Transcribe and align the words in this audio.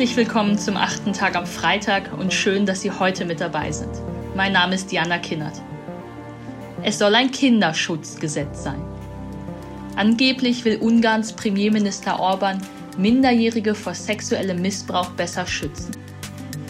Herzlich 0.00 0.16
willkommen 0.16 0.56
zum 0.56 0.78
achten 0.78 1.12
Tag 1.12 1.36
am 1.36 1.46
Freitag 1.46 2.18
und 2.18 2.32
schön, 2.32 2.64
dass 2.64 2.80
Sie 2.80 2.90
heute 2.90 3.26
mit 3.26 3.38
dabei 3.38 3.70
sind. 3.70 3.90
Mein 4.34 4.54
Name 4.54 4.74
ist 4.74 4.90
Diana 4.90 5.18
Kinnert. 5.18 5.60
Es 6.82 6.98
soll 6.98 7.14
ein 7.14 7.30
Kinderschutzgesetz 7.30 8.62
sein. 8.62 8.82
Angeblich 9.96 10.64
will 10.64 10.78
Ungarns 10.78 11.34
Premierminister 11.34 12.18
Orban 12.18 12.62
Minderjährige 12.96 13.74
vor 13.74 13.92
sexuellem 13.92 14.62
Missbrauch 14.62 15.10
besser 15.10 15.46
schützen. 15.46 15.90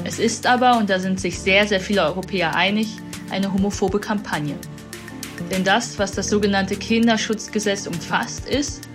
Es 0.02 0.18
ist 0.18 0.44
aber, 0.44 0.76
und 0.76 0.90
da 0.90 0.98
sind 0.98 1.20
sich 1.20 1.38
sehr, 1.38 1.68
sehr 1.68 1.78
viele 1.78 2.02
Europäer 2.02 2.56
einig, 2.56 2.96
eine 3.30 3.52
homophobe 3.52 4.00
Kampagne. 4.00 4.56
Denn 5.52 5.62
das, 5.62 6.00
was 6.00 6.10
das 6.10 6.30
sogenannte 6.30 6.74
Kinderschutzgesetz 6.74 7.86
umfasst, 7.86 8.48
ist 8.48 8.88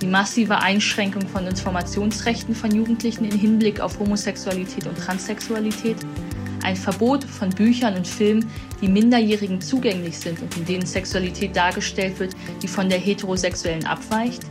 die 0.00 0.06
massive 0.06 0.58
Einschränkung 0.58 1.26
von 1.28 1.46
Informationsrechten 1.46 2.54
von 2.54 2.74
Jugendlichen 2.74 3.24
im 3.24 3.38
Hinblick 3.38 3.80
auf 3.80 3.98
Homosexualität 3.98 4.86
und 4.86 4.96
Transsexualität, 4.96 5.96
ein 6.62 6.76
Verbot 6.76 7.24
von 7.24 7.50
Büchern 7.50 7.96
und 7.96 8.06
Filmen, 8.06 8.50
die 8.80 8.88
Minderjährigen 8.88 9.60
zugänglich 9.60 10.18
sind 10.18 10.40
und 10.40 10.56
in 10.56 10.64
denen 10.64 10.86
Sexualität 10.86 11.56
dargestellt 11.56 12.18
wird, 12.18 12.34
die 12.62 12.68
von 12.68 12.88
der 12.88 12.98
heterosexuellen 12.98 13.86
abweicht. 13.86 14.42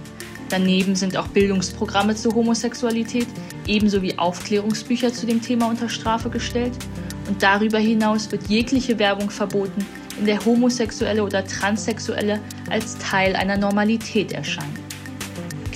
Daneben 0.49 0.95
sind 0.95 1.17
auch 1.17 1.27
Bildungsprogramme 1.27 2.16
zur 2.16 2.33
Homosexualität, 2.33 3.27
ebenso 3.67 4.02
wie 4.02 4.17
Aufklärungsbücher 4.17 5.11
zu 5.11 5.25
dem 5.25 5.41
Thema 5.41 5.67
unter 5.67 5.89
Strafe 5.89 6.29
gestellt. 6.29 6.73
Und 7.27 7.43
darüber 7.43 7.79
hinaus 7.79 8.31
wird 8.31 8.47
jegliche 8.47 8.97
Werbung 8.97 9.29
verboten, 9.29 9.85
in 10.17 10.25
der 10.25 10.43
Homosexuelle 10.45 11.23
oder 11.23 11.45
Transsexuelle 11.45 12.39
als 12.69 12.97
Teil 12.97 13.35
einer 13.35 13.57
Normalität 13.57 14.31
erscheinen. 14.31 14.86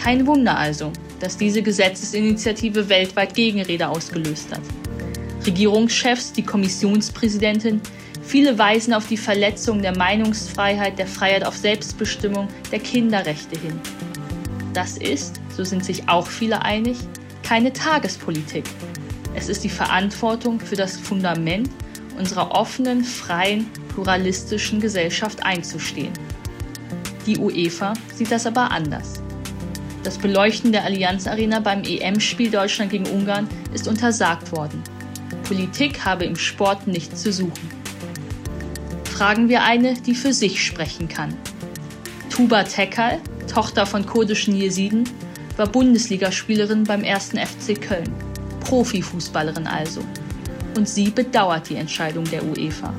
Kein 0.01 0.25
Wunder 0.25 0.57
also, 0.57 0.91
dass 1.19 1.37
diese 1.37 1.61
Gesetzesinitiative 1.61 2.89
weltweit 2.89 3.35
Gegenrede 3.35 3.87
ausgelöst 3.87 4.51
hat. 4.51 4.61
Regierungschefs, 5.45 6.33
die 6.33 6.41
Kommissionspräsidentin, 6.41 7.81
viele 8.23 8.57
weisen 8.57 8.95
auf 8.95 9.07
die 9.07 9.17
Verletzung 9.17 9.83
der 9.83 9.95
Meinungsfreiheit, 9.95 10.97
der 10.97 11.05
Freiheit 11.05 11.45
auf 11.45 11.55
Selbstbestimmung, 11.55 12.47
der 12.71 12.79
Kinderrechte 12.79 13.59
hin. 13.59 13.79
Das 14.73 14.97
ist, 14.97 15.39
so 15.55 15.63
sind 15.63 15.85
sich 15.85 16.09
auch 16.09 16.25
viele 16.25 16.63
einig, 16.63 16.97
keine 17.43 17.71
Tagespolitik. 17.71 18.63
Es 19.35 19.49
ist 19.49 19.63
die 19.63 19.69
Verantwortung 19.69 20.59
für 20.59 20.75
das 20.75 20.97
Fundament 20.97 21.69
unserer 22.17 22.49
offenen, 22.51 23.03
freien, 23.03 23.67
pluralistischen 23.93 24.79
Gesellschaft 24.79 25.43
einzustehen. 25.43 26.13
Die 27.27 27.37
UEFA 27.37 27.93
sieht 28.15 28.31
das 28.31 28.47
aber 28.47 28.71
anders. 28.71 29.21
Das 30.03 30.17
Beleuchten 30.17 30.71
der 30.71 30.83
Allianz 30.83 31.27
Arena 31.27 31.59
beim 31.59 31.83
EM-Spiel 31.83 32.49
Deutschland 32.49 32.91
gegen 32.91 33.07
Ungarn 33.07 33.47
ist 33.71 33.87
untersagt 33.87 34.51
worden. 34.51 34.81
Politik 35.43 36.03
habe 36.05 36.25
im 36.25 36.35
Sport 36.35 36.87
nichts 36.87 37.21
zu 37.21 37.31
suchen. 37.31 37.69
Fragen 39.03 39.47
wir 39.47 39.63
eine, 39.63 39.93
die 39.93 40.15
für 40.15 40.33
sich 40.33 40.65
sprechen 40.65 41.07
kann. 41.07 41.35
Tuba 42.31 42.63
Tekal, 42.63 43.19
Tochter 43.53 43.85
von 43.85 44.05
kurdischen 44.05 44.55
Jesiden, 44.55 45.03
war 45.57 45.67
Bundesligaspielerin 45.67 46.85
beim 46.85 47.03
1. 47.03 47.33
FC 47.33 47.79
Köln. 47.79 48.11
Profifußballerin 48.61 49.67
also. 49.67 50.01
Und 50.75 50.89
sie 50.89 51.11
bedauert 51.11 51.69
die 51.69 51.75
Entscheidung 51.75 52.23
der 52.23 52.43
UEFA. 52.43 52.93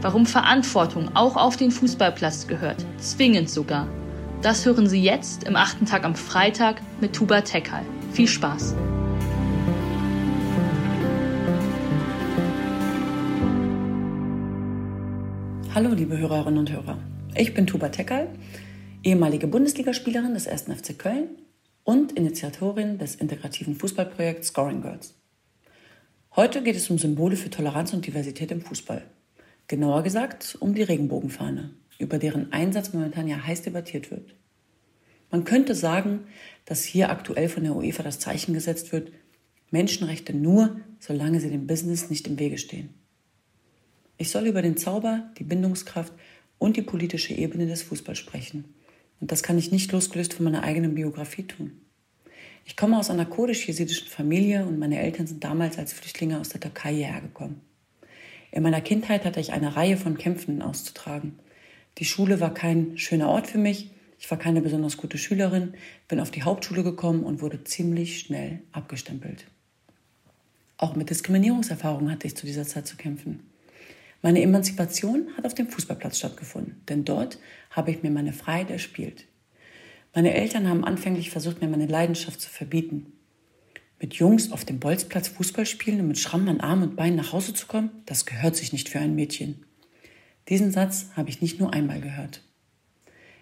Warum 0.00 0.26
Verantwortung 0.26 1.14
auch 1.14 1.36
auf 1.36 1.56
den 1.56 1.70
Fußballplatz 1.70 2.46
gehört, 2.46 2.84
zwingend 2.98 3.50
sogar, 3.50 3.86
das 4.42 4.64
hören 4.64 4.86
Sie 4.88 5.02
jetzt 5.02 5.44
im 5.44 5.56
achten 5.56 5.84
Tag 5.84 6.04
am 6.04 6.14
Freitag 6.14 6.80
mit 7.00 7.12
Tuba 7.12 7.40
Tekal. 7.40 7.82
Viel 8.12 8.28
Spaß! 8.28 8.74
Hallo, 15.74 15.92
liebe 15.92 16.16
Hörerinnen 16.16 16.58
und 16.58 16.72
Hörer. 16.72 16.98
Ich 17.34 17.54
bin 17.54 17.66
Tuba 17.66 17.88
Tekal, 17.88 18.28
ehemalige 19.02 19.48
Bundesligaspielerin 19.48 20.34
des 20.34 20.46
1. 20.46 20.64
FC 20.64 20.98
Köln 20.98 21.28
und 21.84 22.12
Initiatorin 22.12 22.98
des 22.98 23.16
integrativen 23.16 23.74
Fußballprojekts 23.74 24.48
Scoring 24.48 24.82
Girls. 24.82 25.14
Heute 26.36 26.62
geht 26.62 26.76
es 26.76 26.88
um 26.90 26.98
Symbole 26.98 27.36
für 27.36 27.50
Toleranz 27.50 27.92
und 27.92 28.06
Diversität 28.06 28.50
im 28.52 28.60
Fußball. 28.60 29.02
Genauer 29.66 30.02
gesagt 30.02 30.56
um 30.60 30.74
die 30.74 30.82
Regenbogenfahne 30.82 31.70
über 31.98 32.18
deren 32.18 32.52
Einsatz 32.52 32.92
momentan 32.92 33.28
ja 33.28 33.44
heiß 33.44 33.62
debattiert 33.62 34.10
wird. 34.10 34.34
Man 35.30 35.44
könnte 35.44 35.74
sagen, 35.74 36.20
dass 36.64 36.84
hier 36.84 37.10
aktuell 37.10 37.48
von 37.48 37.64
der 37.64 37.76
UEFA 37.76 38.02
das 38.02 38.18
Zeichen 38.18 38.54
gesetzt 38.54 38.92
wird, 38.92 39.12
Menschenrechte 39.70 40.34
nur, 40.34 40.80
solange 41.00 41.40
sie 41.40 41.50
dem 41.50 41.66
Business 41.66 42.08
nicht 42.08 42.26
im 42.26 42.38
Wege 42.38 42.56
stehen. 42.56 42.94
Ich 44.16 44.30
soll 44.30 44.46
über 44.46 44.62
den 44.62 44.76
Zauber, 44.76 45.30
die 45.38 45.44
Bindungskraft 45.44 46.12
und 46.58 46.76
die 46.76 46.82
politische 46.82 47.34
Ebene 47.34 47.66
des 47.66 47.82
Fußballs 47.82 48.18
sprechen. 48.18 48.64
Und 49.20 49.30
das 49.30 49.42
kann 49.42 49.58
ich 49.58 49.70
nicht 49.70 49.92
losgelöst 49.92 50.34
von 50.34 50.44
meiner 50.44 50.62
eigenen 50.62 50.94
Biografie 50.94 51.44
tun. 51.44 51.72
Ich 52.64 52.76
komme 52.76 52.98
aus 52.98 53.10
einer 53.10 53.26
kurdisch-jesidischen 53.26 54.08
Familie 54.08 54.66
und 54.66 54.78
meine 54.78 55.00
Eltern 55.00 55.26
sind 55.26 55.44
damals 55.44 55.78
als 55.78 55.92
Flüchtlinge 55.92 56.38
aus 56.38 56.50
der 56.50 56.60
Türkei 56.60 56.94
hierher 56.94 57.20
gekommen. 57.20 57.60
In 58.50 58.62
meiner 58.62 58.80
Kindheit 58.80 59.24
hatte 59.24 59.40
ich 59.40 59.52
eine 59.52 59.76
Reihe 59.76 59.96
von 59.96 60.18
Kämpfen 60.18 60.62
auszutragen. 60.62 61.38
Die 61.98 62.04
Schule 62.04 62.40
war 62.40 62.54
kein 62.54 62.96
schöner 62.96 63.28
Ort 63.28 63.48
für 63.48 63.58
mich. 63.58 63.90
Ich 64.20 64.30
war 64.30 64.38
keine 64.38 64.60
besonders 64.60 64.96
gute 64.96 65.18
Schülerin, 65.18 65.74
bin 66.06 66.20
auf 66.20 66.30
die 66.30 66.42
Hauptschule 66.42 66.82
gekommen 66.82 67.24
und 67.24 67.40
wurde 67.40 67.64
ziemlich 67.64 68.20
schnell 68.20 68.60
abgestempelt. 68.72 69.46
Auch 70.76 70.94
mit 70.94 71.10
Diskriminierungserfahrungen 71.10 72.10
hatte 72.10 72.26
ich 72.26 72.36
zu 72.36 72.46
dieser 72.46 72.64
Zeit 72.64 72.86
zu 72.86 72.96
kämpfen. 72.96 73.40
Meine 74.22 74.42
Emanzipation 74.42 75.28
hat 75.36 75.46
auf 75.46 75.54
dem 75.54 75.68
Fußballplatz 75.68 76.18
stattgefunden, 76.18 76.80
denn 76.88 77.04
dort 77.04 77.38
habe 77.70 77.90
ich 77.90 78.02
mir 78.02 78.10
meine 78.10 78.32
Freiheit 78.32 78.70
erspielt. 78.70 79.26
Meine 80.14 80.34
Eltern 80.34 80.68
haben 80.68 80.84
anfänglich 80.84 81.30
versucht, 81.30 81.60
mir 81.60 81.68
meine 81.68 81.86
Leidenschaft 81.86 82.40
zu 82.40 82.48
verbieten. 82.48 83.12
Mit 84.00 84.14
Jungs 84.14 84.52
auf 84.52 84.64
dem 84.64 84.78
Bolzplatz 84.80 85.28
Fußball 85.28 85.66
spielen 85.66 86.00
und 86.00 86.08
mit 86.08 86.18
Schrammen 86.18 86.48
an 86.48 86.60
Arm 86.60 86.82
und 86.82 86.96
Beinen 86.96 87.16
nach 87.16 87.32
Hause 87.32 87.54
zu 87.54 87.66
kommen, 87.66 87.90
das 88.06 88.26
gehört 88.26 88.56
sich 88.56 88.72
nicht 88.72 88.88
für 88.88 89.00
ein 89.00 89.14
Mädchen. 89.14 89.64
Diesen 90.48 90.70
Satz 90.70 91.06
habe 91.14 91.28
ich 91.28 91.42
nicht 91.42 91.60
nur 91.60 91.72
einmal 91.72 92.00
gehört. 92.00 92.42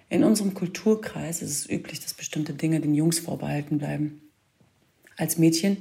In 0.09 0.25
unserem 0.25 0.55
Kulturkreis 0.55 1.43
ist 1.43 1.51
es 1.51 1.71
üblich, 1.71 2.01
dass 2.01 2.15
bestimmte 2.15 2.53
Dinge 2.53 2.81
den 2.81 2.95
Jungs 2.95 3.19
vorbehalten 3.19 3.79
bleiben. 3.79 4.23
Als 5.17 5.39
Mädchen 5.39 5.79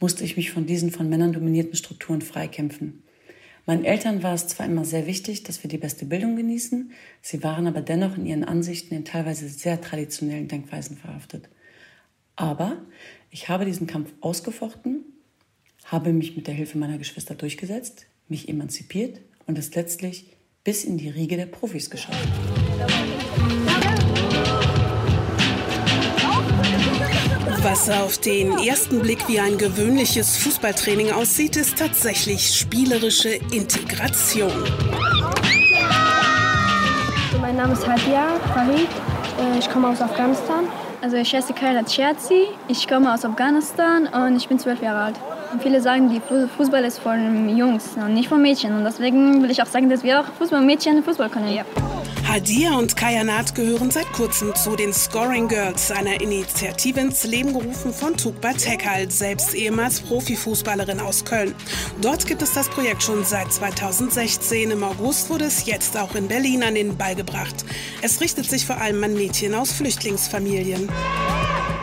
musste 0.00 0.24
ich 0.24 0.36
mich 0.36 0.50
von 0.50 0.66
diesen 0.66 0.90
von 0.90 1.08
Männern 1.08 1.32
dominierten 1.32 1.76
Strukturen 1.76 2.22
freikämpfen. 2.22 3.02
Meinen 3.66 3.84
Eltern 3.84 4.22
war 4.22 4.34
es 4.34 4.46
zwar 4.46 4.66
immer 4.66 4.84
sehr 4.84 5.06
wichtig, 5.06 5.42
dass 5.42 5.62
wir 5.62 5.68
die 5.68 5.78
beste 5.78 6.04
Bildung 6.04 6.36
genießen, 6.36 6.92
sie 7.20 7.42
waren 7.42 7.66
aber 7.66 7.80
dennoch 7.80 8.16
in 8.16 8.26
ihren 8.26 8.44
Ansichten 8.44 8.94
in 8.94 9.04
teilweise 9.04 9.48
sehr 9.48 9.80
traditionellen 9.80 10.46
Denkweisen 10.46 10.96
verhaftet. 10.96 11.48
Aber 12.36 12.76
ich 13.30 13.48
habe 13.48 13.64
diesen 13.64 13.86
Kampf 13.88 14.12
ausgefochten, 14.20 15.04
habe 15.84 16.12
mich 16.12 16.36
mit 16.36 16.46
der 16.46 16.54
Hilfe 16.54 16.78
meiner 16.78 16.98
Geschwister 16.98 17.34
durchgesetzt, 17.34 18.06
mich 18.28 18.48
emanzipiert 18.48 19.20
und 19.46 19.58
es 19.58 19.74
letztlich 19.74 20.35
bis 20.66 20.82
in 20.82 20.98
die 20.98 21.08
Riege 21.08 21.36
der 21.36 21.46
Profis 21.46 21.88
geschafft. 21.88 22.18
Was 27.62 27.88
auf 27.88 28.18
den 28.18 28.58
ersten 28.58 28.98
Blick 28.98 29.28
wie 29.28 29.38
ein 29.38 29.58
gewöhnliches 29.58 30.36
Fußballtraining 30.38 31.12
aussieht, 31.12 31.54
ist 31.54 31.78
tatsächlich 31.78 32.52
spielerische 32.52 33.38
Integration. 33.52 34.52
Mein 37.40 37.54
Name 37.54 37.72
ist 37.72 37.86
Hadia 37.86 38.40
Farid. 38.52 38.88
Äh, 39.38 39.58
ich 39.60 39.70
komme 39.70 39.88
aus 39.88 40.00
Afghanistan. 40.00 40.64
Also 41.00 41.16
ich 41.16 41.32
heiße 41.32 41.52
Kairat 41.52 41.92
Scherzi. 41.92 42.46
Ich 42.66 42.88
komme 42.88 43.14
aus 43.14 43.24
Afghanistan 43.24 44.08
und 44.08 44.36
ich 44.36 44.48
bin 44.48 44.58
zwölf 44.58 44.82
Jahre 44.82 45.04
alt. 45.04 45.35
Viele 45.60 45.80
sagen, 45.80 46.10
die 46.10 46.20
Fußball 46.56 46.84
ist 46.84 46.98
von 46.98 47.48
Jungs 47.56 47.96
und 47.96 48.14
nicht 48.14 48.28
von 48.28 48.42
Mädchen. 48.42 48.72
Und 48.76 48.84
deswegen 48.84 49.42
will 49.42 49.50
ich 49.50 49.62
auch 49.62 49.66
sagen, 49.66 49.88
dass 49.88 50.02
wir 50.02 50.20
auch 50.20 50.26
Fußballmädchen 50.38 51.02
Fußball 51.02 51.28
können. 51.28 51.52
Ja. 51.52 51.64
Hadia 52.28 52.76
und 52.76 52.96
Kayanat 52.96 53.54
gehören 53.54 53.90
seit 53.90 54.12
kurzem 54.12 54.54
zu 54.56 54.74
den 54.74 54.92
Scoring 54.92 55.46
Girls, 55.46 55.92
einer 55.92 56.20
Initiative 56.20 56.98
ins 56.98 57.24
Leben 57.24 57.52
gerufen 57.52 57.92
von 57.92 58.16
Tukba 58.16 58.52
Tekal, 58.52 59.08
selbst 59.10 59.54
ehemals 59.54 60.00
Profifußballerin 60.00 61.00
aus 61.00 61.24
Köln. 61.24 61.54
Dort 62.02 62.26
gibt 62.26 62.42
es 62.42 62.52
das 62.52 62.68
Projekt 62.68 63.04
schon 63.04 63.24
seit 63.24 63.52
2016. 63.52 64.72
Im 64.72 64.82
August 64.82 65.30
wurde 65.30 65.44
es 65.44 65.66
jetzt 65.66 65.96
auch 65.96 66.16
in 66.16 66.26
Berlin 66.26 66.64
an 66.64 66.74
den 66.74 66.96
Ball 66.96 67.14
gebracht. 67.14 67.64
Es 68.02 68.20
richtet 68.20 68.46
sich 68.46 68.66
vor 68.66 68.80
allem 68.80 69.02
an 69.04 69.14
Mädchen 69.14 69.54
aus 69.54 69.72
Flüchtlingsfamilien. 69.72 70.88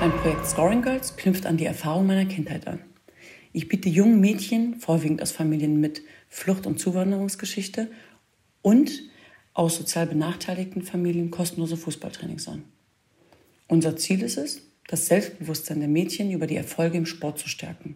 Mein 0.01 0.11
Projekt 0.11 0.45
Scoring 0.45 0.81
Girls 0.81 1.15
knüpft 1.15 1.45
an 1.45 1.55
die 1.55 1.65
Erfahrung 1.65 2.05
meiner 2.05 2.25
Kindheit 2.25 2.67
an. 2.67 2.79
Ich 3.53 3.67
biete 3.67 3.87
jungen 3.87 4.19
Mädchen, 4.19 4.79
vorwiegend 4.79 5.21
aus 5.21 5.31
Familien 5.31 5.79
mit 5.79 6.01
Flucht- 6.27 6.65
und 6.65 6.79
Zuwanderungsgeschichte 6.79 7.89
und 8.63 8.91
aus 9.53 9.77
sozial 9.77 10.07
benachteiligten 10.07 10.81
Familien 10.81 11.29
kostenlose 11.29 11.77
Fußballtrainings 11.77 12.47
an. 12.47 12.63
Unser 13.67 13.95
Ziel 13.95 14.23
ist 14.23 14.37
es, 14.37 14.63
das 14.87 15.05
Selbstbewusstsein 15.05 15.79
der 15.79 15.87
Mädchen 15.87 16.31
über 16.31 16.47
die 16.47 16.55
Erfolge 16.55 16.97
im 16.97 17.05
Sport 17.05 17.39
zu 17.39 17.47
stärken. 17.47 17.95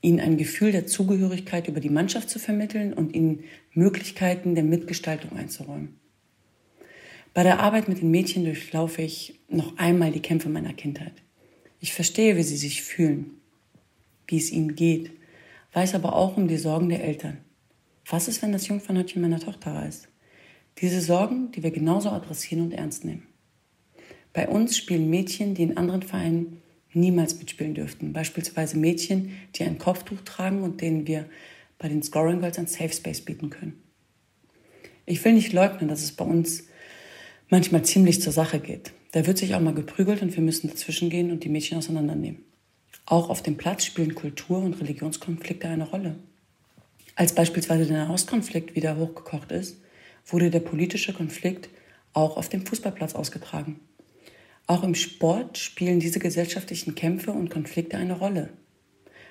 ihnen 0.00 0.20
ein 0.20 0.36
Gefühl 0.36 0.70
der 0.70 0.86
Zugehörigkeit 0.86 1.66
über 1.66 1.80
die 1.80 1.90
Mannschaft 1.90 2.30
zu 2.30 2.38
vermitteln 2.38 2.92
und 2.92 3.16
ihnen 3.16 3.44
Möglichkeiten 3.72 4.54
der 4.54 4.62
Mitgestaltung 4.62 5.36
einzuräumen. 5.36 5.98
Bei 7.34 7.42
der 7.42 7.60
Arbeit 7.60 7.88
mit 7.88 8.00
den 8.00 8.10
Mädchen 8.10 8.44
durchlaufe 8.44 9.02
ich 9.02 9.40
noch 9.48 9.76
einmal 9.76 10.12
die 10.12 10.22
Kämpfe 10.22 10.48
meiner 10.48 10.72
Kindheit. 10.72 11.14
Ich 11.80 11.92
verstehe, 11.92 12.36
wie 12.36 12.42
sie 12.42 12.56
sich 12.56 12.82
fühlen, 12.82 13.40
wie 14.28 14.36
es 14.36 14.52
ihnen 14.52 14.76
geht, 14.76 15.10
weiß 15.72 15.94
aber 15.94 16.14
auch 16.14 16.36
um 16.36 16.48
die 16.48 16.56
Sorgen 16.56 16.88
der 16.88 17.02
Eltern. 17.02 17.38
Was 18.08 18.28
ist, 18.28 18.40
wenn 18.40 18.52
das 18.52 18.68
Jungfernhäutchen 18.68 19.20
meiner 19.20 19.40
Tochter 19.40 19.74
reist? 19.74 20.08
Diese 20.78 21.00
Sorgen, 21.00 21.50
die 21.52 21.62
wir 21.62 21.70
genauso 21.70 22.10
adressieren 22.10 22.62
und 22.62 22.72
ernst 22.72 23.04
nehmen. 23.04 23.26
Bei 24.32 24.48
uns 24.48 24.76
spielen 24.76 25.10
Mädchen, 25.10 25.54
die 25.54 25.64
in 25.64 25.76
anderen 25.76 26.02
Vereinen 26.02 26.62
niemals 26.92 27.38
mitspielen 27.38 27.74
dürften. 27.74 28.12
Beispielsweise 28.12 28.78
Mädchen, 28.78 29.32
die 29.56 29.64
ein 29.64 29.78
Kopftuch 29.78 30.20
tragen 30.24 30.62
und 30.62 30.80
denen 30.80 31.06
wir 31.06 31.26
bei 31.78 31.88
den 31.88 32.02
Scoring 32.02 32.40
Girls 32.40 32.58
ein 32.58 32.66
Safe 32.66 32.92
Space 32.92 33.20
bieten 33.20 33.50
können. 33.50 33.82
Ich 35.06 35.24
will 35.24 35.32
nicht 35.32 35.52
leugnen, 35.52 35.88
dass 35.88 36.02
es 36.02 36.12
bei 36.12 36.24
uns 36.24 36.64
manchmal 37.48 37.84
ziemlich 37.84 38.20
zur 38.20 38.32
Sache 38.32 38.60
geht. 38.60 38.92
Da 39.12 39.26
wird 39.26 39.38
sich 39.38 39.54
auch 39.54 39.60
mal 39.60 39.74
geprügelt 39.74 40.22
und 40.22 40.34
wir 40.36 40.42
müssen 40.42 40.68
dazwischen 40.68 41.08
gehen 41.08 41.30
und 41.30 41.44
die 41.44 41.48
Mädchen 41.48 41.78
auseinandernehmen. 41.78 42.44
Auch 43.10 43.30
auf 43.30 43.42
dem 43.42 43.56
Platz 43.56 43.86
spielen 43.86 44.14
Kultur- 44.14 44.62
und 44.62 44.78
Religionskonflikte 44.82 45.66
eine 45.66 45.88
Rolle. 45.88 46.16
Als 47.14 47.34
beispielsweise 47.34 47.86
der 47.86 48.04
Nahostkonflikt 48.04 48.76
wieder 48.76 48.98
hochgekocht 48.98 49.50
ist, 49.50 49.80
wurde 50.26 50.50
der 50.50 50.60
politische 50.60 51.14
Konflikt 51.14 51.70
auch 52.12 52.36
auf 52.36 52.50
dem 52.50 52.66
Fußballplatz 52.66 53.14
ausgetragen. 53.14 53.80
Auch 54.66 54.82
im 54.82 54.94
Sport 54.94 55.56
spielen 55.56 56.00
diese 56.00 56.18
gesellschaftlichen 56.18 56.94
Kämpfe 56.96 57.30
und 57.30 57.48
Konflikte 57.48 57.96
eine 57.96 58.12
Rolle. 58.18 58.50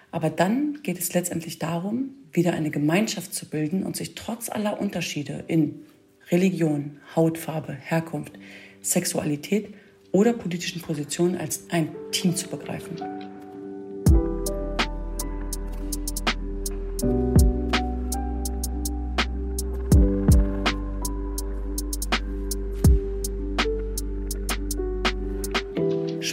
Aber 0.10 0.32
dann 0.32 0.80
geht 0.82 0.98
es 0.98 1.14
letztendlich 1.14 1.60
darum, 1.60 2.16
wieder 2.32 2.54
eine 2.54 2.72
Gemeinschaft 2.72 3.36
zu 3.36 3.48
bilden 3.48 3.84
und 3.84 3.96
sich 3.96 4.16
trotz 4.16 4.50
aller 4.50 4.82
Unterschiede 4.82 5.44
in 5.48 5.86
Religion, 6.32 6.98
Hautfarbe, 7.16 7.74
Herkunft, 7.74 8.40
Sexualität 8.82 9.76
oder 10.12 10.34
politischen 10.34 10.82
Positionen 10.82 11.38
als 11.38 11.70
ein 11.70 11.90
Team 12.12 12.36
zu 12.36 12.48
begreifen. 12.48 13.17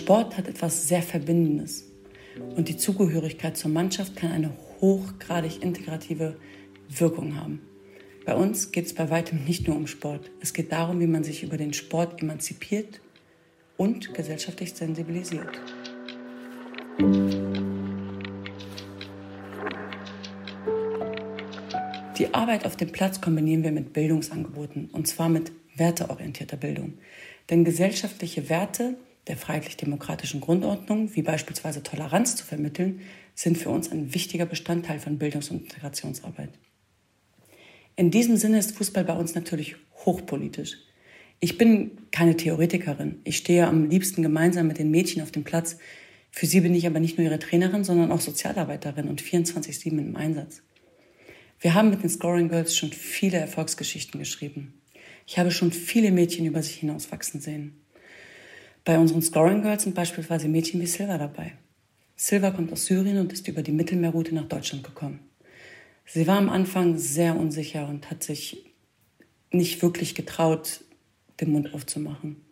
Sport 0.05 0.39
hat 0.39 0.49
etwas 0.49 0.89
sehr 0.89 1.03
Verbindendes. 1.03 1.91
Und 2.57 2.69
die 2.69 2.79
Zugehörigkeit 2.79 3.59
zur 3.59 3.71
Mannschaft 3.73 4.17
kann 4.17 4.33
eine 4.33 4.53
hochgradig 4.81 5.63
integrative 5.63 6.37
Wirkung 6.89 7.37
haben. 7.37 7.61
Bei 8.25 8.35
uns 8.35 8.73
geht 8.73 8.87
es 8.87 8.95
bei 8.95 9.11
weitem 9.11 9.45
nicht 9.45 9.69
nur 9.69 9.77
um 9.77 9.87
Sport. 9.87 10.31
Es 10.41 10.55
geht 10.55 10.73
darum, 10.73 10.99
wie 11.01 11.07
man 11.07 11.25
sich 11.25 11.43
über 11.43 11.59
den 11.59 11.75
Sport 11.75 12.23
emanzipiert 12.23 13.03
und 13.77 14.15
gesellschaftlich 14.15 14.73
sensibilisiert. 14.73 15.61
Arbeit 22.45 22.67
auf 22.67 22.77
dem 22.77 22.93
Platz 22.93 23.23
kombinieren 23.23 23.65
wir 23.65 23.73
mit 23.73 23.95
Bildungsangeboten, 23.95 24.91
und 24.93 25.09
zwar 25.09 25.31
mit 25.31 25.51
werteorientierter 25.77 26.59
Bildung. 26.59 26.99
Denn 27.49 27.65
gesellschaftliche 27.65 28.51
Werte 28.51 28.99
der 29.29 29.39
freiheitlich-demokratischen 29.39 30.43
Grundordnung, 30.43 31.17
wie 31.17 31.23
beispielsweise 31.23 31.83
Toleranz 31.83 32.37
zu 32.37 32.45
vermitteln, 32.45 33.01
sind 33.35 33.57
für 33.57 33.71
uns 33.71 33.91
ein 33.91 34.13
wichtiger 34.13 34.45
Bestandteil 34.45 34.99
von 34.99 35.19
Bildungs- 35.19 35.51
und 35.51 35.63
Integrationsarbeit. 35.63 36.51
In 37.97 38.11
diesem 38.11 38.37
Sinne 38.37 38.59
ist 38.59 38.77
Fußball 38.77 39.05
bei 39.05 39.15
uns 39.15 39.35
natürlich 39.35 39.77
hochpolitisch. 40.05 40.77
Ich 41.41 41.57
bin 41.57 41.93
keine 42.11 42.37
Theoretikerin. 42.37 43.23
Ich 43.25 43.39
stehe 43.39 43.67
am 43.67 43.89
liebsten 43.89 44.21
gemeinsam 44.21 44.67
mit 44.67 44.79
den 44.79 44.91
Mädchen 44.91 45.23
auf 45.23 45.31
dem 45.31 45.45
Platz. 45.45 45.79
Für 46.31 46.45
sie 46.45 46.61
bin 46.61 46.75
ich 46.75 46.87
aber 46.87 47.01
nicht 47.01 47.17
nur 47.17 47.27
ihre 47.27 47.39
Trainerin, 47.39 47.85
sondern 47.85 48.13
auch 48.13 48.21
Sozialarbeiterin 48.21 49.09
und 49.09 49.23
24-7 49.23 49.99
im 49.99 50.17
Einsatz. 50.17 50.61
Wir 51.65 51.73
haben 51.73 51.89
mit 51.89 52.03
den 52.03 52.11
Scoring 52.11 52.51
Girls 52.51 52.77
schon 52.77 52.93
viele 52.93 53.39
Erfolgsgeschichten 53.39 54.21
geschrieben. 54.21 54.83
Ich 55.27 55.39
habe 55.39 55.51
schon 55.51 55.73
viele 55.73 56.13
Mädchen 56.13 56.45
über 56.45 56.63
sich 56.63 56.75
hinauswachsen 56.75 57.41
sehen. 57.41 57.81
Bei 58.85 58.99
unseren 58.99 59.23
Scoring 59.23 59.63
Girls 59.63 59.85
sind 59.85 59.95
beispielsweise 59.95 60.47
Mädchen 60.47 60.83
wie 60.83 60.87
Silva 60.87 61.17
dabei. 61.17 61.55
Silva 62.17 62.51
kommt 62.51 62.71
aus 62.71 62.85
Syrien 62.85 63.17
und 63.17 63.33
ist 63.33 63.49
über 63.49 63.63
die 63.63 63.73
Mittelmeerroute 63.73 64.35
nach 64.35 64.45
Deutschland 64.45 64.85
gekommen. 64.85 65.21
Sie 66.05 66.27
war 66.27 66.37
am 66.37 66.51
Anfang 66.51 66.99
sehr 66.99 67.35
unsicher 67.35 67.89
und 67.89 68.11
hat 68.11 68.23
sich 68.23 68.67
nicht 69.51 69.81
wirklich 69.81 70.15
getraut, 70.15 70.85
den 71.41 71.51
Mund 71.51 71.73
aufzumachen. 71.73 72.45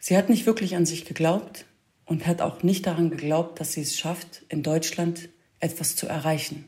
Sie 0.00 0.16
hat 0.16 0.28
nicht 0.28 0.44
wirklich 0.44 0.74
an 0.74 0.86
sich 0.86 1.04
geglaubt 1.04 1.66
und 2.04 2.26
hat 2.26 2.40
auch 2.40 2.64
nicht 2.64 2.84
daran 2.84 3.10
geglaubt, 3.10 3.60
dass 3.60 3.74
sie 3.74 3.82
es 3.82 3.96
schafft, 3.96 4.42
in 4.48 4.64
Deutschland 4.64 5.28
etwas 5.60 5.94
zu 5.94 6.08
erreichen. 6.08 6.64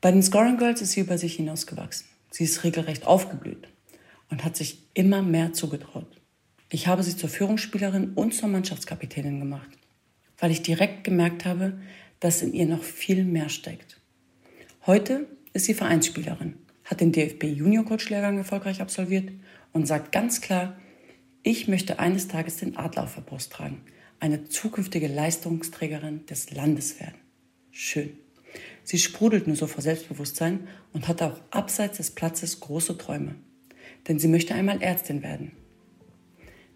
Bei 0.00 0.12
den 0.12 0.22
Scoring 0.22 0.58
Girls 0.58 0.82
ist 0.82 0.92
sie 0.92 1.00
über 1.00 1.18
sich 1.18 1.36
hinausgewachsen. 1.36 2.06
Sie 2.30 2.44
ist 2.44 2.64
regelrecht 2.64 3.06
aufgeblüht 3.06 3.68
und 4.30 4.44
hat 4.44 4.56
sich 4.56 4.82
immer 4.94 5.22
mehr 5.22 5.52
zugetraut. 5.52 6.20
Ich 6.68 6.86
habe 6.86 7.02
sie 7.02 7.16
zur 7.16 7.28
Führungsspielerin 7.28 8.12
und 8.14 8.34
zur 8.34 8.48
Mannschaftskapitänin 8.48 9.38
gemacht, 9.38 9.70
weil 10.38 10.50
ich 10.50 10.62
direkt 10.62 11.04
gemerkt 11.04 11.44
habe, 11.44 11.80
dass 12.20 12.42
in 12.42 12.52
ihr 12.52 12.66
noch 12.66 12.82
viel 12.82 13.24
mehr 13.24 13.48
steckt. 13.48 14.00
Heute 14.84 15.26
ist 15.52 15.64
sie 15.64 15.74
Vereinsspielerin, 15.74 16.56
hat 16.84 17.00
den 17.00 17.12
DFB 17.12 17.44
Junior 17.44 17.84
Coach 17.84 18.10
Lehrgang 18.10 18.36
erfolgreich 18.36 18.80
absolviert 18.80 19.30
und 19.72 19.86
sagt 19.86 20.12
ganz 20.12 20.40
klar, 20.40 20.76
ich 21.42 21.68
möchte 21.68 22.00
eines 22.00 22.28
Tages 22.28 22.56
den 22.56 22.76
Adler 22.76 23.04
auf 23.04 23.14
der 23.14 23.22
Brust 23.22 23.52
tragen, 23.52 23.80
eine 24.20 24.44
zukünftige 24.44 25.06
Leistungsträgerin 25.06 26.26
des 26.26 26.50
Landes 26.50 26.98
werden. 27.00 27.20
Schön. 27.70 28.18
Sie 28.86 28.98
sprudelt 28.98 29.46
nur 29.46 29.56
so 29.56 29.66
vor 29.66 29.82
Selbstbewusstsein 29.82 30.66
und 30.94 31.06
hat 31.06 31.20
auch 31.20 31.38
abseits 31.50 31.98
des 31.98 32.12
Platzes 32.12 32.60
große 32.60 32.96
Träume. 32.96 33.34
Denn 34.08 34.18
sie 34.18 34.28
möchte 34.28 34.54
einmal 34.54 34.80
Ärztin 34.80 35.22
werden 35.22 35.52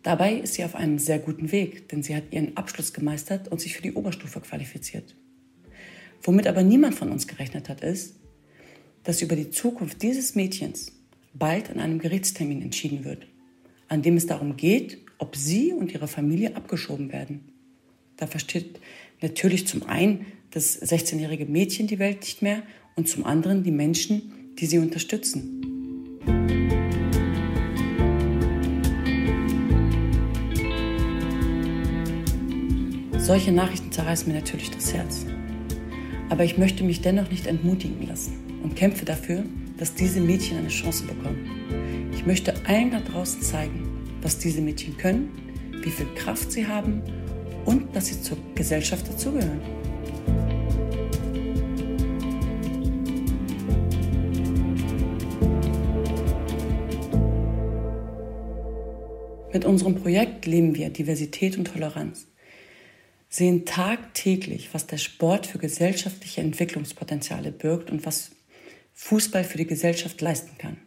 Dabei 0.02 0.34
ist 0.34 0.54
sie 0.54 0.64
auf 0.64 0.74
einem 0.74 0.98
sehr 0.98 1.18
guten 1.18 1.52
Weg, 1.52 1.88
denn 1.90 2.02
sie 2.02 2.16
hat 2.16 2.32
ihren 2.32 2.56
Abschluss 2.56 2.92
gemeistert 2.92 3.48
und 3.48 3.60
sich 3.60 3.76
für 3.76 3.82
die 3.82 3.92
Oberstufe 3.92 4.40
qualifiziert. 4.40 5.14
Womit 6.22 6.46
aber 6.46 6.62
niemand 6.62 6.94
von 6.94 7.10
uns 7.10 7.26
gerechnet 7.26 7.68
hat, 7.68 7.82
ist, 7.82 8.16
dass 9.04 9.22
über 9.22 9.36
die 9.36 9.50
Zukunft 9.50 10.02
dieses 10.02 10.34
Mädchens 10.34 10.92
bald 11.34 11.70
an 11.70 11.80
einem 11.80 11.98
Gerichtstermin 11.98 12.62
entschieden 12.62 13.04
wird, 13.04 13.26
an 13.88 14.02
dem 14.02 14.16
es 14.16 14.26
darum 14.26 14.56
geht, 14.56 14.98
ob 15.18 15.36
sie 15.36 15.72
und 15.72 15.92
ihre 15.92 16.08
Familie 16.08 16.56
abgeschoben 16.56 17.12
werden. 17.12 17.52
Da 18.20 18.26
versteht 18.26 18.78
natürlich 19.22 19.66
zum 19.66 19.82
einen 19.84 20.26
das 20.50 20.80
16-jährige 20.80 21.46
Mädchen 21.46 21.86
die 21.86 21.98
Welt 21.98 22.20
nicht 22.20 22.42
mehr 22.42 22.62
und 22.94 23.08
zum 23.08 23.24
anderen 23.24 23.64
die 23.64 23.70
Menschen, 23.70 24.54
die 24.58 24.66
sie 24.66 24.78
unterstützen. 24.78 25.56
Solche 33.16 33.52
Nachrichten 33.52 33.90
zerreißen 33.90 34.30
mir 34.30 34.38
natürlich 34.38 34.70
das 34.70 34.92
Herz. 34.92 35.24
Aber 36.28 36.44
ich 36.44 36.58
möchte 36.58 36.84
mich 36.84 37.00
dennoch 37.00 37.30
nicht 37.30 37.46
entmutigen 37.46 38.06
lassen 38.06 38.60
und 38.62 38.76
kämpfe 38.76 39.06
dafür, 39.06 39.44
dass 39.78 39.94
diese 39.94 40.20
Mädchen 40.20 40.58
eine 40.58 40.68
Chance 40.68 41.06
bekommen. 41.06 42.10
Ich 42.12 42.26
möchte 42.26 42.54
allen 42.66 42.90
da 42.90 43.00
draußen 43.00 43.40
zeigen, 43.40 43.88
was 44.20 44.38
diese 44.38 44.60
Mädchen 44.60 44.98
können, 44.98 45.30
wie 45.82 45.90
viel 45.90 46.06
Kraft 46.16 46.52
sie 46.52 46.66
haben 46.66 47.02
und 47.70 47.94
dass 47.94 48.06
sie 48.06 48.20
zur 48.20 48.36
Gesellschaft 48.56 49.08
dazugehören. 49.08 49.60
Mit 59.52 59.64
unserem 59.64 59.94
Projekt 59.96 60.46
leben 60.46 60.74
wir 60.74 60.90
Diversität 60.90 61.56
und 61.58 61.66
Toleranz 61.66 62.26
sehen 63.32 63.64
tagtäglich, 63.64 64.70
was 64.72 64.88
der 64.88 64.98
Sport 64.98 65.46
für 65.46 65.58
gesellschaftliche 65.58 66.40
Entwicklungspotenziale 66.40 67.52
birgt 67.52 67.88
und 67.88 68.04
was 68.04 68.32
Fußball 68.94 69.44
für 69.44 69.58
die 69.58 69.68
Gesellschaft 69.68 70.20
leisten 70.20 70.58
kann. 70.58 70.78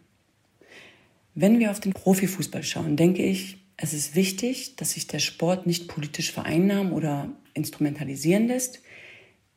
Wenn 1.36 1.60
wir 1.60 1.72
auf 1.72 1.80
den 1.80 1.94
Profifußball 1.94 2.64
schauen, 2.64 2.98
denke 2.98 3.24
ich, 3.24 3.63
es 3.78 3.94
ist 3.94 4.16
wichtig, 4.16 4.76
dass 4.76 4.92
sich 4.92 5.08
der 5.08 5.20
Sport 5.20 5.66
nicht 5.66 5.88
politisch 5.88 6.32
vereinnahmen 6.32 6.94
oder 6.94 7.32
instrumentalisieren 7.54 8.48
lässt. 8.48 8.82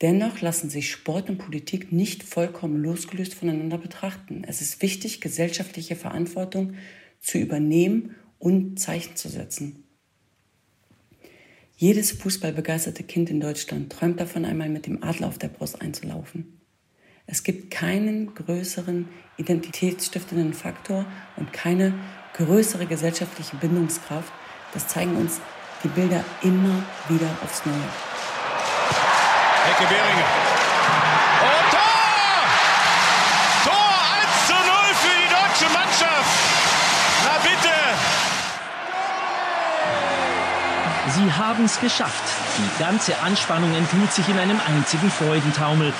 Dennoch 0.00 0.40
lassen 0.40 0.68
sich 0.68 0.90
Sport 0.90 1.30
und 1.30 1.38
Politik 1.38 1.92
nicht 1.92 2.22
vollkommen 2.22 2.82
losgelöst 2.82 3.34
voneinander 3.34 3.78
betrachten. 3.78 4.44
Es 4.46 4.60
ist 4.60 4.82
wichtig, 4.82 5.20
gesellschaftliche 5.20 5.96
Verantwortung 5.96 6.74
zu 7.20 7.38
übernehmen 7.38 8.14
und 8.38 8.78
Zeichen 8.78 9.16
zu 9.16 9.28
setzen. 9.28 9.84
Jedes 11.78 12.12
fußballbegeisterte 12.12 13.02
Kind 13.02 13.28
in 13.28 13.40
Deutschland 13.40 13.92
träumt 13.92 14.20
davon, 14.20 14.44
einmal 14.44 14.68
mit 14.68 14.86
dem 14.86 15.02
Adler 15.02 15.28
auf 15.28 15.38
der 15.38 15.48
Brust 15.48 15.80
einzulaufen. 15.82 16.60
Es 17.26 17.42
gibt 17.42 17.70
keinen 17.70 18.34
größeren 18.34 19.08
identitätsstiftenden 19.36 20.54
Faktor 20.54 21.06
und 21.36 21.52
keine 21.52 21.92
größere 22.36 22.86
gesellschaftliche 22.86 23.56
Bindungskraft. 23.56 24.32
Das 24.74 24.86
zeigen 24.88 25.16
uns 25.16 25.40
die 25.82 25.88
Bilder 25.88 26.24
immer 26.42 26.82
wieder 27.08 27.28
aufs 27.44 27.64
Neue. 27.64 27.76
Ecke 29.70 29.86
Behringer. 29.88 30.26
Und 31.42 31.70
Tor! 31.70 31.80
Tor 33.64 33.90
1 34.22 34.46
zu 34.46 34.52
0 34.52 34.60
für 35.02 35.16
die 35.16 35.28
deutsche 35.28 35.68
Mannschaft. 35.72 36.36
Na 37.24 37.34
bitte. 37.42 37.74
Sie 41.14 41.32
haben 41.32 41.64
es 41.64 41.80
geschafft. 41.80 42.24
Die 42.58 42.82
ganze 42.82 43.18
Anspannung 43.20 43.74
entglüht 43.74 44.12
sich 44.12 44.28
in 44.28 44.38
einem 44.38 44.60
einzigen 44.66 45.10
Freudentaumel. 45.10 45.92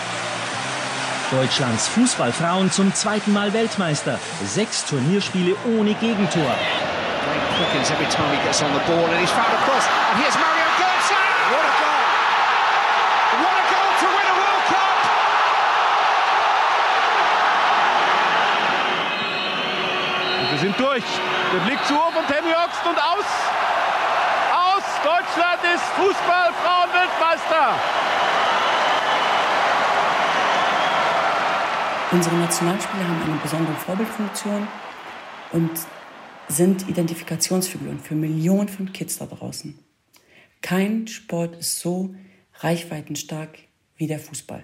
Deutschlands 1.30 1.88
Fußballfrauen 1.88 2.70
zum 2.70 2.94
zweiten 2.94 3.32
Mal 3.32 3.52
Weltmeister. 3.52 4.18
Sechs 4.44 4.84
Turnierspiele 4.86 5.56
ohne 5.76 5.94
Gegentor. 5.94 6.54
quickens 7.56 7.90
every 7.90 8.06
time 8.12 8.28
he 8.36 8.40
gets 8.44 8.62
on 8.62 8.72
the 8.72 8.84
ball 8.84 9.06
and 9.08 9.20
he's 9.20 9.32
found 9.32 9.48
a 9.48 9.60
cross. 9.64 9.86
And 10.12 10.20
here's 10.20 10.36
Mario 10.36 10.66
Götze. 10.76 11.16
What 11.52 11.64
a 11.64 11.72
goal! 11.80 12.02
What 13.42 13.56
a 13.56 13.64
goal 13.72 13.90
to 14.00 14.06
win 14.12 14.26
a 14.28 14.34
World 14.40 14.64
Cup! 14.68 14.98
Und 20.40 20.48
wir 20.52 20.58
sind 20.58 20.76
durch. 20.78 21.04
Der 21.52 21.60
Blick 21.64 21.80
zu 21.86 21.96
hoch 21.96 22.12
von 22.12 22.26
Tammy 22.28 22.52
Oxt 22.52 22.84
und 22.84 22.98
aus. 22.98 23.28
Aus. 24.52 24.84
Deutschland 25.02 25.60
ist 25.74 25.84
Fußball-Frauenweltmeister. 25.96 27.64
Unsere 32.12 32.36
Nationalspieler 32.36 33.08
haben 33.08 33.32
eine 33.32 33.40
besondere 33.40 33.74
Vorbildfunktion 33.74 34.68
und 35.50 35.70
sind 36.48 36.88
Identifikationsfiguren 36.88 37.98
für 37.98 38.14
Millionen 38.14 38.68
von 38.68 38.92
Kids 38.92 39.18
da 39.18 39.26
draußen. 39.26 39.76
Kein 40.62 41.08
Sport 41.08 41.56
ist 41.56 41.80
so 41.80 42.14
reichweitenstark 42.60 43.58
wie 43.96 44.06
der 44.06 44.20
Fußball. 44.20 44.62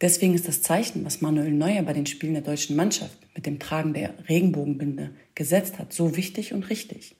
Deswegen 0.00 0.34
ist 0.34 0.46
das 0.46 0.62
Zeichen, 0.62 1.04
was 1.04 1.20
Manuel 1.20 1.50
Neuer 1.50 1.82
bei 1.82 1.94
den 1.94 2.06
Spielen 2.06 2.34
der 2.34 2.44
deutschen 2.44 2.76
Mannschaft 2.76 3.18
mit 3.34 3.44
dem 3.44 3.58
Tragen 3.58 3.92
der 3.92 4.14
Regenbogenbinde 4.28 5.10
gesetzt 5.34 5.80
hat, 5.80 5.92
so 5.92 6.16
wichtig 6.16 6.52
und 6.52 6.70
richtig. 6.70 7.16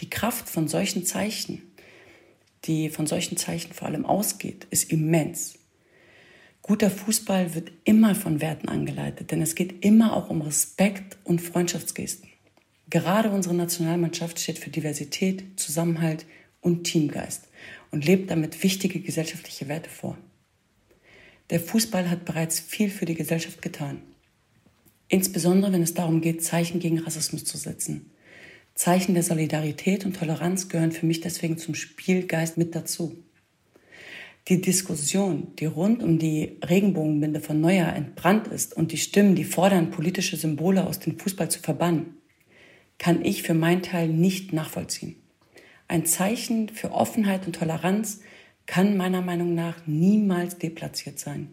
Die 0.00 0.10
Kraft 0.10 0.48
von 0.48 0.66
solchen 0.66 1.06
Zeichen, 1.06 1.62
die 2.64 2.90
von 2.90 3.06
solchen 3.06 3.36
Zeichen 3.36 3.72
vor 3.72 3.86
allem 3.86 4.04
ausgeht, 4.04 4.66
ist 4.70 4.90
immens. 4.90 5.54
Guter 6.66 6.88
Fußball 6.88 7.54
wird 7.54 7.72
immer 7.84 8.14
von 8.14 8.40
Werten 8.40 8.70
angeleitet, 8.70 9.30
denn 9.30 9.42
es 9.42 9.54
geht 9.54 9.84
immer 9.84 10.16
auch 10.16 10.30
um 10.30 10.40
Respekt 10.40 11.18
und 11.22 11.42
Freundschaftsgesten. 11.42 12.30
Gerade 12.88 13.28
unsere 13.28 13.54
Nationalmannschaft 13.54 14.40
steht 14.40 14.58
für 14.58 14.70
Diversität, 14.70 15.44
Zusammenhalt 15.60 16.24
und 16.62 16.84
Teamgeist 16.84 17.48
und 17.90 18.06
lebt 18.06 18.30
damit 18.30 18.62
wichtige 18.62 19.00
gesellschaftliche 19.00 19.68
Werte 19.68 19.90
vor. 19.90 20.16
Der 21.50 21.60
Fußball 21.60 22.08
hat 22.08 22.24
bereits 22.24 22.60
viel 22.60 22.88
für 22.88 23.04
die 23.04 23.14
Gesellschaft 23.14 23.60
getan. 23.60 24.00
Insbesondere 25.08 25.70
wenn 25.70 25.82
es 25.82 25.92
darum 25.92 26.22
geht, 26.22 26.42
Zeichen 26.42 26.80
gegen 26.80 26.98
Rassismus 26.98 27.44
zu 27.44 27.58
setzen. 27.58 28.10
Zeichen 28.74 29.12
der 29.12 29.22
Solidarität 29.22 30.06
und 30.06 30.16
Toleranz 30.16 30.70
gehören 30.70 30.92
für 30.92 31.04
mich 31.04 31.20
deswegen 31.20 31.58
zum 31.58 31.74
Spielgeist 31.74 32.56
mit 32.56 32.74
dazu. 32.74 33.22
Die 34.48 34.60
Diskussion, 34.60 35.54
die 35.58 35.64
rund 35.64 36.02
um 36.02 36.18
die 36.18 36.58
Regenbogenbinde 36.62 37.40
von 37.40 37.62
Neuer 37.62 37.86
entbrannt 37.94 38.46
ist 38.48 38.76
und 38.76 38.92
die 38.92 38.98
Stimmen, 38.98 39.34
die 39.34 39.44
fordern, 39.44 39.90
politische 39.90 40.36
Symbole 40.36 40.86
aus 40.86 41.00
dem 41.00 41.18
Fußball 41.18 41.50
zu 41.50 41.60
verbannen, 41.60 42.18
kann 42.98 43.24
ich 43.24 43.42
für 43.42 43.54
meinen 43.54 43.80
Teil 43.80 44.08
nicht 44.08 44.52
nachvollziehen. 44.52 45.16
Ein 45.88 46.04
Zeichen 46.04 46.68
für 46.68 46.92
Offenheit 46.92 47.46
und 47.46 47.56
Toleranz 47.56 48.20
kann 48.66 48.98
meiner 48.98 49.22
Meinung 49.22 49.54
nach 49.54 49.86
niemals 49.86 50.58
deplatziert 50.58 51.18
sein. 51.18 51.50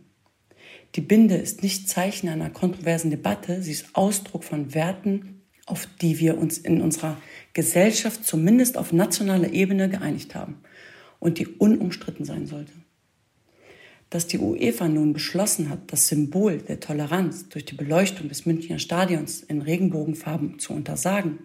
Die 0.95 1.01
Binde 1.01 1.35
ist 1.35 1.63
nicht 1.63 1.87
Zeichen 1.87 2.27
einer 2.27 2.49
kontroversen 2.49 3.09
Debatte, 3.09 3.61
sie 3.61 3.71
ist 3.71 3.85
Ausdruck 3.93 4.43
von 4.43 4.73
Werten, 4.73 5.43
auf 5.65 5.87
die 6.01 6.19
wir 6.19 6.37
uns 6.37 6.57
in 6.57 6.81
unserer 6.81 7.15
Gesellschaft 7.53 8.25
zumindest 8.25 8.77
auf 8.77 8.91
nationaler 8.91 9.53
Ebene 9.53 9.87
geeinigt 9.87 10.35
haben 10.35 10.61
und 11.21 11.39
die 11.39 11.47
unumstritten 11.47 12.25
sein 12.25 12.47
sollte. 12.47 12.73
Dass 14.09 14.27
die 14.27 14.39
UEFA 14.39 14.89
nun 14.89 15.13
beschlossen 15.13 15.69
hat, 15.69 15.93
das 15.93 16.09
Symbol 16.09 16.57
der 16.57 16.81
Toleranz 16.81 17.47
durch 17.47 17.63
die 17.63 17.75
Beleuchtung 17.75 18.27
des 18.27 18.45
Münchner 18.45 18.79
Stadions 18.79 19.41
in 19.41 19.61
Regenbogenfarben 19.61 20.59
zu 20.59 20.73
untersagen, 20.73 21.39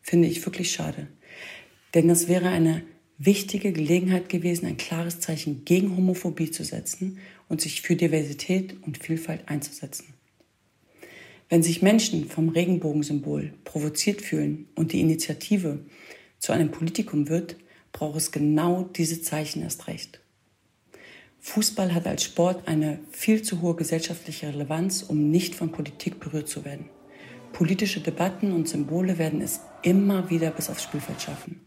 finde 0.00 0.28
ich 0.28 0.46
wirklich 0.46 0.70
schade. 0.72 1.08
Denn 1.92 2.08
das 2.08 2.28
wäre 2.28 2.48
eine 2.48 2.82
wichtige 3.18 3.72
Gelegenheit 3.72 4.28
gewesen, 4.28 4.66
ein 4.66 4.76
klares 4.76 5.20
Zeichen 5.20 5.64
gegen 5.64 5.96
Homophobie 5.96 6.50
zu 6.50 6.64
setzen 6.64 7.18
und 7.48 7.60
sich 7.60 7.82
für 7.82 7.96
Diversität 7.96 8.76
und 8.82 8.98
Vielfalt 8.98 9.48
einzusetzen. 9.48 10.14
Wenn 11.48 11.62
sich 11.62 11.82
Menschen 11.82 12.28
vom 12.28 12.48
Regenbogensymbol 12.48 13.52
provoziert 13.64 14.22
fühlen 14.22 14.68
und 14.74 14.92
die 14.92 15.00
Initiative 15.00 15.80
zu 16.38 16.52
einem 16.52 16.70
Politikum 16.70 17.28
wird, 17.28 17.56
braucht 17.96 18.18
es 18.18 18.30
genau 18.30 18.82
diese 18.94 19.22
Zeichen 19.22 19.62
erst 19.62 19.86
recht. 19.86 20.20
Fußball 21.40 21.94
hat 21.94 22.06
als 22.06 22.24
Sport 22.24 22.68
eine 22.68 22.98
viel 23.10 23.40
zu 23.40 23.62
hohe 23.62 23.74
gesellschaftliche 23.74 24.48
Relevanz, 24.48 25.02
um 25.02 25.30
nicht 25.30 25.54
von 25.54 25.72
Politik 25.72 26.20
berührt 26.20 26.48
zu 26.48 26.66
werden. 26.66 26.90
Politische 27.54 28.00
Debatten 28.00 28.52
und 28.52 28.68
Symbole 28.68 29.16
werden 29.16 29.40
es 29.40 29.60
immer 29.82 30.28
wieder 30.28 30.50
bis 30.50 30.68
aufs 30.68 30.82
Spielfeld 30.82 31.22
schaffen. 31.22 31.62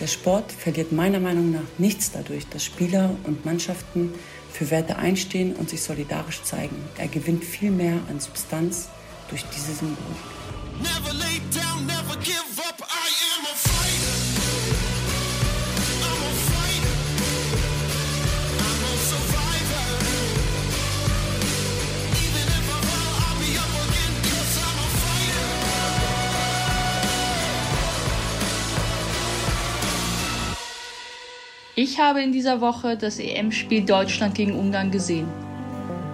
Der 0.00 0.06
Sport 0.06 0.52
verliert 0.52 0.92
meiner 0.92 1.18
Meinung 1.18 1.50
nach 1.50 1.78
nichts 1.78 2.12
dadurch, 2.12 2.46
dass 2.46 2.64
Spieler 2.64 3.16
und 3.24 3.44
Mannschaften 3.44 4.14
für 4.52 4.70
Werte 4.70 4.96
einstehen 4.96 5.56
und 5.56 5.68
sich 5.68 5.82
solidarisch 5.82 6.42
zeigen. 6.44 6.76
Er 6.96 7.08
gewinnt 7.08 7.44
viel 7.44 7.72
mehr 7.72 7.98
an 8.08 8.20
Substanz 8.20 8.88
durch 9.28 9.44
diese 9.46 9.72
Symbole. 9.72 10.16
Ich 31.84 31.98
habe 31.98 32.22
in 32.22 32.30
dieser 32.30 32.60
Woche 32.60 32.96
das 32.96 33.18
EM-Spiel 33.18 33.82
Deutschland 33.84 34.36
gegen 34.36 34.54
Ungarn 34.54 34.92
gesehen. 34.92 35.26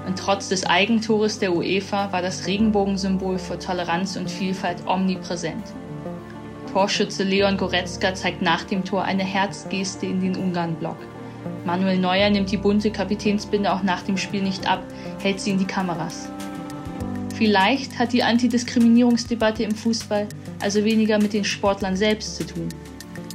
Und 0.07 0.19
trotz 0.19 0.49
des 0.49 0.65
Eigentores 0.65 1.41
der 1.41 1.55
UEFA 1.55 2.11
war 2.11 2.23
das 2.23 2.47
Regenbogensymbol 2.47 3.39
für 3.39 3.59
Toleranz 3.59 4.17
und 4.17 4.31
Vielfalt 4.31 4.79
omnipräsent. 4.87 5.63
Torschütze 6.73 7.23
Leon 7.23 7.59
Goretzka 7.59 8.15
zeigt 8.15 8.41
nach 8.41 8.65
dem 8.65 8.83
Tor 8.83 9.03
eine 9.03 9.25
Herzgeste 9.25 10.07
in 10.07 10.23
den 10.23 10.37
Ungarn-Block. 10.37 10.97
Manuel 11.67 11.99
Neuer 11.99 12.31
nimmt 12.31 12.51
die 12.51 12.57
bunte 12.57 12.91
Kapitänsbinde 12.91 13.71
auch 13.71 13.83
nach 13.83 14.01
dem 14.01 14.17
Spiel 14.17 14.43
nicht 14.43 14.67
ab, 14.67 14.83
hält 15.19 15.39
sie 15.39 15.51
in 15.51 15.59
die 15.59 15.67
Kameras. 15.67 16.31
Vielleicht 17.35 17.99
hat 17.99 18.15
die 18.15 18.23
Antidiskriminierungsdebatte 18.23 19.65
im 19.65 19.75
Fußball 19.75 20.29
also 20.63 20.83
weniger 20.83 21.19
mit 21.19 21.35
den 21.35 21.45
Sportlern 21.45 21.95
selbst 21.95 22.37
zu 22.37 22.47
tun, 22.47 22.69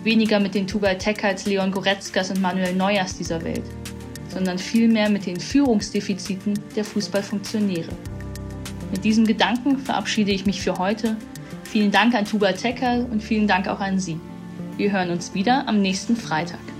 weniger 0.03 0.39
mit 0.39 0.55
den 0.55 0.67
Tubal 0.67 0.97
Tekals, 0.97 1.45
Leon 1.45 1.71
Goretzkas 1.71 2.29
und 2.29 2.41
Manuel 2.41 2.75
Neuers 2.75 3.17
dieser 3.17 3.43
Welt, 3.43 3.63
sondern 4.29 4.57
vielmehr 4.57 5.09
mit 5.09 5.25
den 5.25 5.39
Führungsdefiziten 5.39 6.59
der 6.75 6.85
Fußballfunktionäre. 6.85 7.91
Mit 8.91 9.03
diesem 9.03 9.25
Gedanken 9.25 9.79
verabschiede 9.79 10.31
ich 10.31 10.45
mich 10.45 10.61
für 10.61 10.77
heute. 10.77 11.17
Vielen 11.63 11.91
Dank 11.91 12.13
an 12.13 12.25
Tubal 12.25 12.53
Tekal 12.53 13.07
und 13.09 13.23
vielen 13.23 13.47
Dank 13.47 13.67
auch 13.67 13.79
an 13.79 13.99
Sie. 13.99 14.19
Wir 14.77 14.91
hören 14.91 15.09
uns 15.09 15.33
wieder 15.33 15.67
am 15.67 15.81
nächsten 15.81 16.15
Freitag. 16.15 16.72